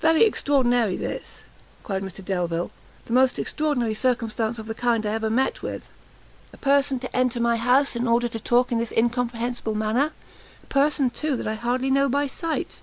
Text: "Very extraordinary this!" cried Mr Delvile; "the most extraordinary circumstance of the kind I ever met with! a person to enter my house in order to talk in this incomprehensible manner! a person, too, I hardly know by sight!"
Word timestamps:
"Very 0.00 0.24
extraordinary 0.24 0.96
this!" 0.96 1.44
cried 1.84 2.02
Mr 2.02 2.24
Delvile; 2.24 2.72
"the 3.06 3.12
most 3.12 3.38
extraordinary 3.38 3.94
circumstance 3.94 4.58
of 4.58 4.66
the 4.66 4.74
kind 4.74 5.06
I 5.06 5.12
ever 5.14 5.30
met 5.30 5.62
with! 5.62 5.88
a 6.52 6.56
person 6.56 6.98
to 6.98 7.16
enter 7.16 7.38
my 7.38 7.54
house 7.56 7.94
in 7.94 8.08
order 8.08 8.26
to 8.26 8.40
talk 8.40 8.72
in 8.72 8.78
this 8.78 8.90
incomprehensible 8.90 9.76
manner! 9.76 10.10
a 10.60 10.66
person, 10.66 11.08
too, 11.08 11.40
I 11.48 11.54
hardly 11.54 11.88
know 11.92 12.08
by 12.08 12.26
sight!" 12.26 12.80